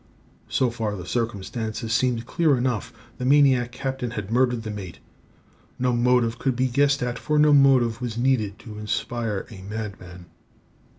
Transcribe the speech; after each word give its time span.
So 0.49 0.71
far 0.71 0.95
the 0.95 1.05
circumstances 1.05 1.93
seemed 1.93 2.25
clear 2.25 2.57
enough. 2.57 2.91
The 3.19 3.23
maniac 3.23 3.71
captain 3.71 4.09
had 4.09 4.31
murdered 4.31 4.63
the 4.63 4.71
mate. 4.71 4.97
No 5.77 5.93
motive 5.93 6.39
could 6.39 6.55
be 6.55 6.69
guessed 6.69 7.03
at; 7.03 7.19
for 7.19 7.37
no 7.37 7.53
motive 7.53 8.01
was 8.01 8.17
needed 8.17 8.57
to 8.65 8.79
inspire 8.79 9.45
a 9.51 9.61
madman. 9.61 10.25